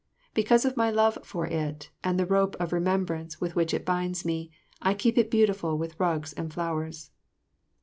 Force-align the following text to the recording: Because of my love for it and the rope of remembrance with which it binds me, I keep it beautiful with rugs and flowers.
Because 0.33 0.65
of 0.65 0.75
my 0.75 0.89
love 0.89 1.19
for 1.23 1.45
it 1.45 1.91
and 2.03 2.19
the 2.19 2.25
rope 2.25 2.55
of 2.59 2.73
remembrance 2.73 3.39
with 3.39 3.55
which 3.55 3.71
it 3.71 3.85
binds 3.85 4.25
me, 4.25 4.49
I 4.81 4.95
keep 4.95 5.15
it 5.15 5.29
beautiful 5.29 5.77
with 5.77 5.99
rugs 5.99 6.33
and 6.33 6.51
flowers. 6.51 7.11